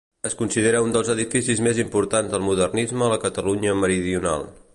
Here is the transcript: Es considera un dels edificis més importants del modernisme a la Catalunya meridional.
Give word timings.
Es 0.27 0.35
considera 0.37 0.79
un 0.85 0.95
dels 0.95 1.11
edificis 1.15 1.61
més 1.67 1.83
importants 1.85 2.33
del 2.33 2.45
modernisme 2.47 3.07
a 3.09 3.11
la 3.15 3.21
Catalunya 3.27 3.77
meridional. 3.85 4.49